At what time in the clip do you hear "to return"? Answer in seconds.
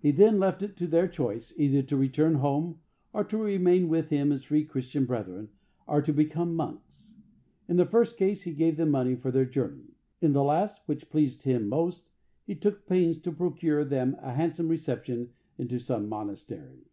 1.80-2.34